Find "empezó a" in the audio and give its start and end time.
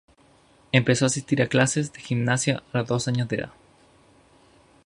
0.71-1.09